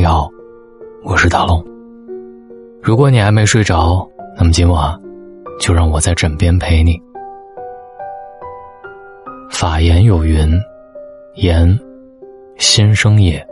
[0.00, 0.30] 你好，
[1.04, 1.62] 我是大龙。
[2.82, 4.98] 如果你还没睡着，那么今晚
[5.60, 6.98] 就让我在枕边陪你。
[9.50, 10.58] 法言有云
[11.36, 11.78] ：“言，
[12.56, 13.46] 心声也。”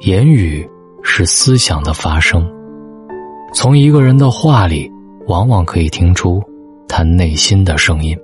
[0.00, 0.66] 言语
[1.02, 2.50] 是思想的发声，
[3.52, 4.90] 从一个人的话里，
[5.26, 6.42] 往往可以听出
[6.88, 8.18] 他内心的声音，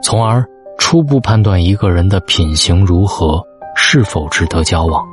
[0.00, 0.46] 从而
[0.78, 3.42] 初步判断一个人的品行如何，
[3.74, 5.04] 是否值得交往。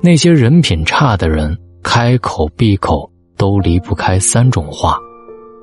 [0.00, 4.96] 那些人品差的人，开口闭口都离不开三种话，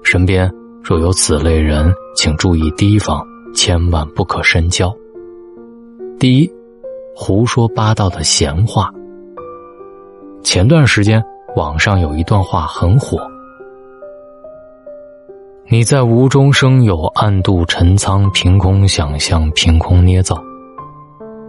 [0.03, 0.51] 身边
[0.83, 4.93] 若有此类人，请注意提防，千万不可深交。
[6.19, 6.51] 第一。
[7.17, 8.91] 胡说八道的闲话。
[10.43, 11.23] 前段时间
[11.55, 13.17] 网上有一段话很火
[15.71, 20.43] ：“你在无中生有，暗度陈仓，凭空想象，凭空捏造。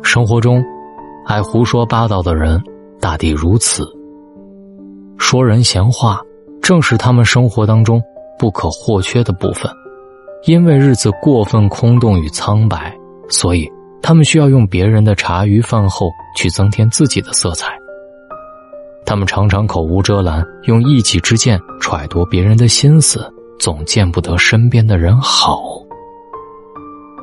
[0.05, 0.63] 生活中，
[1.27, 2.63] 爱胡说八道的人
[3.07, 3.85] 大抵如此。
[5.17, 6.21] 说人闲话，
[6.61, 8.03] 正是他们生活当中
[8.37, 9.71] 不可或缺的部分。
[10.43, 12.93] 因为日子过分空洞与苍白，
[13.29, 13.71] 所以。”
[14.03, 17.77] 他们需要用别人的茶余饭后去增添自己的色彩。
[19.05, 25.61] 他们常常口无遮拦，用一己之见揣度别人的心思，总见不得身边的人好。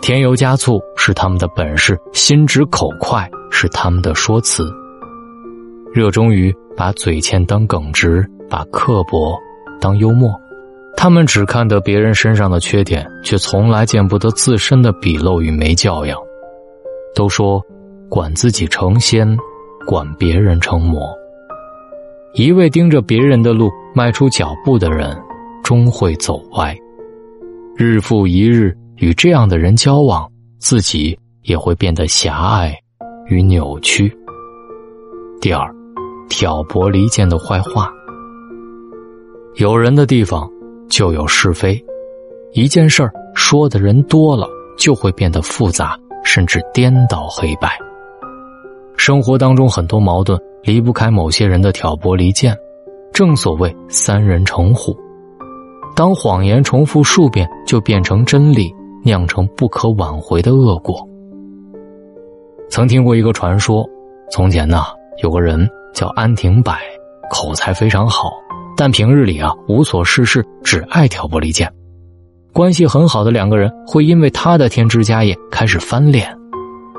[0.01, 4.63] 添油加醋是他们的本事，心直口快是他们的说辞。
[5.93, 9.37] 热衷于把嘴欠当耿直，把刻薄
[9.79, 10.33] 当幽默。
[10.97, 16.17] 他们只看得别人身上的缺点，却从来见不得自身的鄙陋与没教养。
[17.13, 17.63] 都说，
[18.09, 19.37] 管自己成仙，
[19.85, 21.15] 管别人成魔。
[22.33, 25.15] 一味盯着别人的路迈出脚步的人，
[25.63, 26.75] 终会走歪。
[27.77, 32.75] 日复一日与这样的人交往，自己也会变得狭隘
[33.27, 34.11] 与扭曲。
[35.41, 35.69] 第二，
[36.29, 37.91] 挑拨离间的坏话。
[39.55, 40.49] 有人的地方
[40.89, 41.83] 就有是非，
[42.53, 44.47] 一件事儿说的人多了，
[44.77, 45.97] 就会变得复杂。
[46.25, 47.77] 甚至颠倒黑白。
[48.95, 52.57] 生活当中很多矛盾离不开某些人的挑拨离间，
[53.11, 54.97] 正所谓三人成虎。
[55.93, 58.73] 当谎言重复数遍就变成真理，
[59.03, 61.05] 酿成不可挽回的恶果。
[62.69, 63.85] 曾听过一个传说：
[64.31, 64.83] 从前呢，
[65.21, 66.73] 有个人叫安廷柏，
[67.29, 68.31] 口才非常好，
[68.75, 71.71] 但平日里啊无所事事，只爱挑拨离间。
[72.51, 76.35] 关系很好的两个人会因为他的添枝加叶开始翻脸，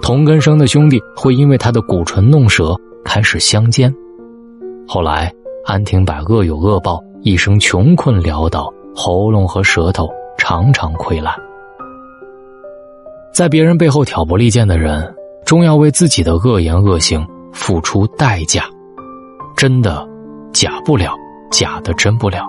[0.03, 2.75] 同根生的兄弟会因为他的鼓唇弄舌
[3.05, 3.95] 开始相奸。
[4.89, 5.33] 后来
[5.65, 11.33] 安廷柏恶有恶报，一生穷困潦倒，喉咙和舌头常常溃烂。
[13.33, 18.65] 在别人背后挑拨离间的人，终要为自己的恶言恶行付出代价。
[19.57, 20.07] 真的
[20.53, 21.15] 假不了，
[21.51, 22.47] 假的真不了。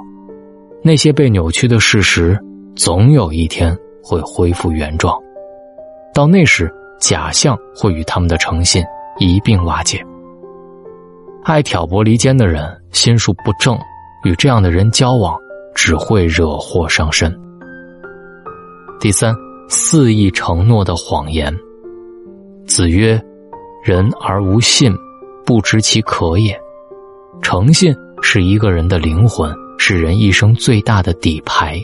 [0.84, 2.40] 那些被扭曲的事实。
[2.76, 3.74] 总有一天
[4.04, 5.18] 会恢复原状，
[6.14, 8.84] 到那时，假象会与他们的诚信
[9.18, 10.06] 一并瓦解。
[11.46, 13.80] 爱挑拨离间的人心术不正，
[14.26, 15.40] 与这样的人交往
[15.74, 17.34] 只会惹祸上身。
[19.00, 19.34] 第三，
[19.70, 21.56] 肆意承诺的谎言。
[22.68, 23.18] 子曰
[23.86, 24.94] ：“人而无信，
[25.46, 26.60] 不知其可也。”
[27.42, 31.78] 诚信是一个人的灵魂，是人一生最大的底牌。《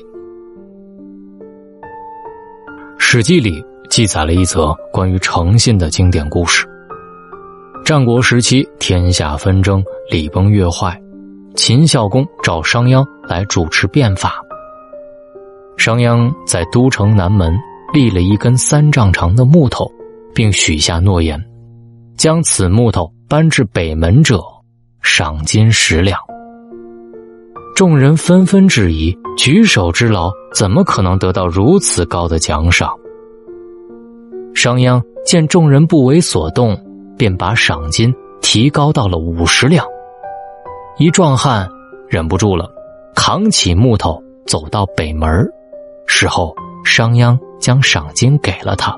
[2.98, 6.66] 史记》里记载了一则关于诚信的经典故事。
[7.84, 11.00] 战国时期，天下纷争，礼崩乐坏，
[11.56, 14.42] 秦孝公召商鞅来主持变法。
[15.78, 17.54] 商鞅在都城南门
[17.94, 19.92] 立了一根三丈长的木头，
[20.34, 21.44] 并许下诺言：
[22.18, 24.42] 将此木头搬至北门者，
[25.02, 26.20] 赏金十两。
[27.76, 32.90] 众人纷纷质疑：举手之劳，怎么可能得到如此高的奖赏？
[34.54, 36.78] 商鞅见众人不为所动，
[37.18, 39.86] 便把赏金提高到了五十两。
[40.98, 41.68] 一壮汉
[42.08, 42.70] 忍不住了，
[43.16, 45.30] 扛起木头走到北门
[46.06, 46.54] 事后，
[46.86, 48.96] 商鞅将赏金给了他。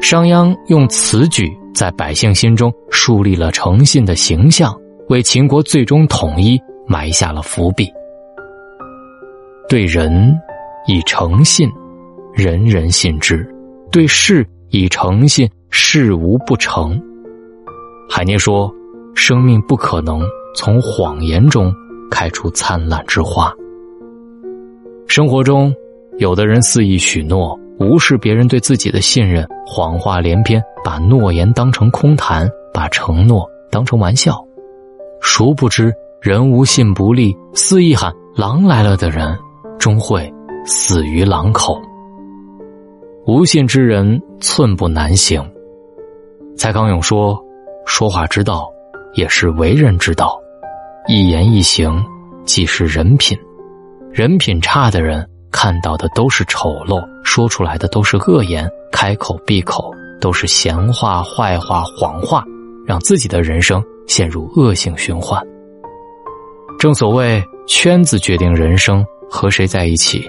[0.00, 4.74] 商鞅用此举在百姓心中树立了诚信的形象，
[5.10, 6.58] 为秦国最终统一
[6.88, 7.86] 埋下了伏笔。
[9.68, 10.34] 对人
[10.86, 11.70] 以诚信，
[12.32, 13.46] 人人信之。
[13.92, 16.98] 对事以诚信，事无不成。
[18.08, 18.72] 海涅说
[19.14, 20.22] ：“生命不可能
[20.54, 21.70] 从谎言中
[22.10, 23.52] 开出灿烂之花。”
[25.06, 25.74] 生活中，
[26.16, 34.40] 有的人肆意许诺，无视别人对自己的信任，谎话连篇，把诺言当成空谈，把承诺当成玩笑，
[35.20, 39.36] 殊不知人无信不立，肆意喊“狼来了”的人，
[39.76, 40.32] 终会
[40.64, 41.82] 死于狼口。
[43.26, 45.44] 无信之人，寸步难行。
[46.56, 47.36] 蔡康永说
[47.84, 48.70] ：“说话之道，
[49.14, 50.40] 也是为人之道。
[51.08, 52.02] 一言一行，
[52.44, 53.36] 即是人品。
[54.12, 62.42] 人品差的人，看到的都是丑陋，说出来的都是恶言，开口闭口都是闲话、坏话、谎话，
[62.86, 65.38] 让自己的人生陷入恶性循环。
[66.78, 70.26] 正所谓，圈子决定人生，和谁在一起，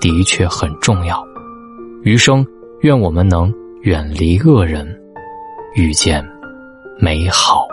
[0.00, 1.26] 的确很重要。”
[2.04, 2.46] 余生，
[2.82, 4.86] 愿我们能远离恶人，
[5.74, 6.24] 遇见
[7.00, 7.66] 美好。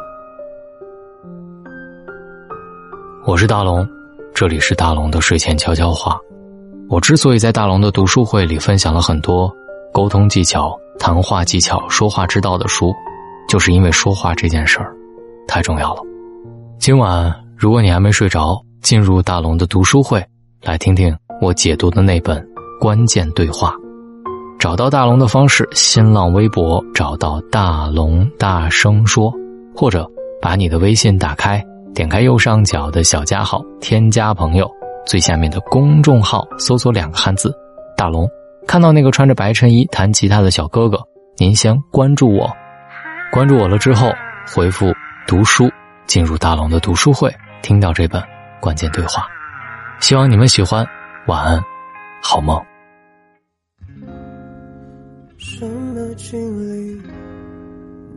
[3.28, 3.88] 我是大龙，
[4.34, 6.20] 这里是大龙的睡前悄悄话。
[6.90, 9.56] 我之所以在大龙的读书会里分享了很多
[9.94, 12.94] 沟通技巧、谈话技巧、说话之道的书，
[13.48, 14.96] 就是因为说话这件事儿
[15.48, 16.02] 太重要了。
[16.80, 20.26] 今晚，如果你还没睡着，进入大龙的读书会，
[20.64, 22.44] 来听听我解读的那本
[22.80, 23.74] 关键对话。
[24.58, 29.34] 找到大龙的方式：新浪微博找到大龙，大声说，
[29.76, 30.08] 或者
[30.42, 34.70] 把你的微信打开，点开右上角的小加号，添加朋友，
[35.06, 37.54] 最下面的公众号搜索两个汉字
[37.98, 38.28] “大龙”，
[38.68, 40.98] 看到那个穿着白衬衣弹吉他的小哥哥，
[41.38, 42.50] 您先关注我，
[43.32, 44.12] 关注我了之后
[44.54, 44.94] 回复
[45.28, 45.70] “读书”，
[46.08, 48.22] 进入大龙的读书会，听到这本
[48.60, 49.28] 关键对话，
[50.00, 50.88] 希望你们喜欢，
[51.28, 51.62] 晚安，
[52.24, 52.62] 好梦。
[55.38, 57.02] 什么距离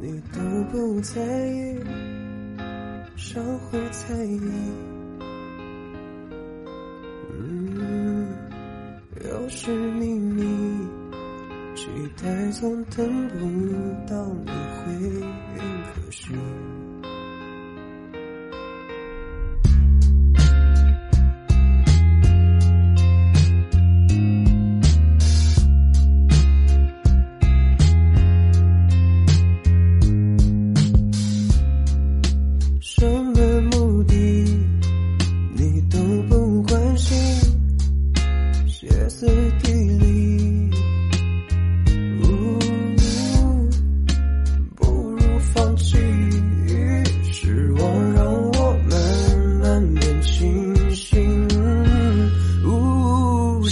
[0.01, 0.41] 你都
[0.71, 1.81] 不在意，
[3.17, 4.94] 相互在意。
[9.45, 10.43] 都是秘密，
[11.77, 11.87] 期
[12.17, 15.21] 待总等不到你回应，
[15.93, 16.33] 可惜。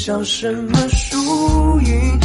[0.05, 2.21] 像什么输赢，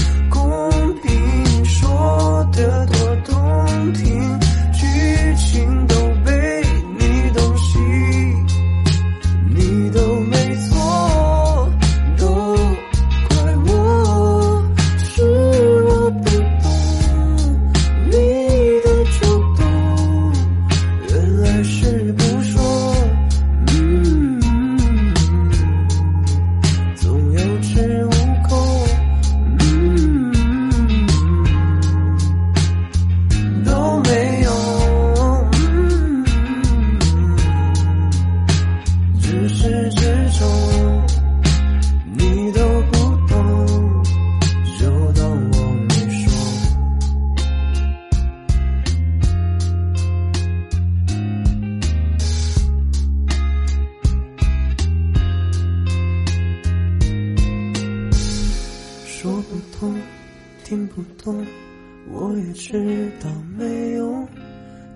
[62.10, 64.27] 我也知道没用，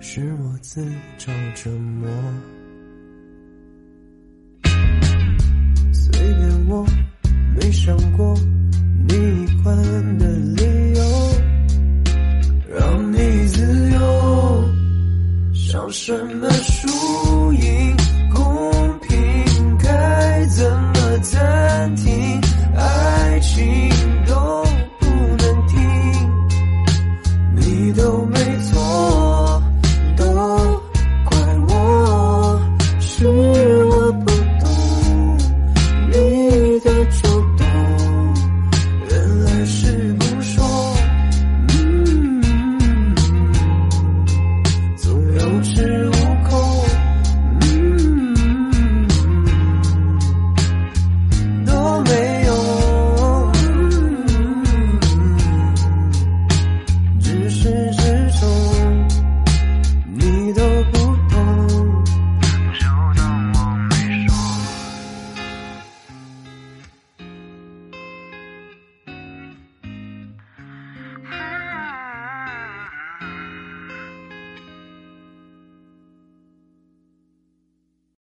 [0.00, 0.84] 是我自
[1.18, 2.08] 找折磨。
[5.92, 6.86] 随便我，
[7.54, 8.34] 没想过